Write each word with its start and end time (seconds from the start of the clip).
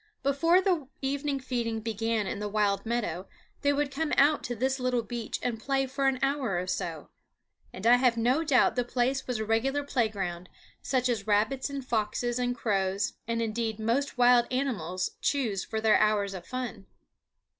Before 0.23 0.61
the 0.61 0.87
evening 1.03 1.39
feeding 1.39 1.79
began 1.79 2.25
in 2.25 2.39
the 2.39 2.49
wild 2.49 2.87
meadow 2.87 3.27
they 3.61 3.71
would 3.71 3.91
come 3.93 4.11
out 4.17 4.43
to 4.45 4.55
this 4.55 4.79
little 4.79 5.03
beach 5.03 5.37
and 5.43 5.59
play 5.59 5.85
for 5.85 6.07
an 6.07 6.17
hour 6.23 6.57
or 6.59 6.65
so; 6.65 7.11
and 7.71 7.85
I 7.85 7.97
have 7.97 8.17
no 8.17 8.43
doubt 8.43 8.75
the 8.75 8.83
place 8.83 9.27
was 9.27 9.37
a 9.37 9.45
regular 9.45 9.83
playground, 9.83 10.49
such 10.81 11.07
as 11.07 11.27
rabbits 11.27 11.69
and 11.69 11.85
foxes 11.85 12.39
and 12.39 12.55
crows, 12.55 13.13
and 13.27 13.43
indeed 13.43 13.79
most 13.79 14.17
wild 14.17 14.47
animals, 14.49 15.11
choose 15.21 15.63
for 15.63 15.79
their 15.79 15.99
hours 15.99 16.33
of 16.33 16.47
fun. 16.47 16.87